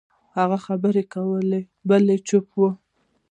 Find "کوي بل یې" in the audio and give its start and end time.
1.13-2.17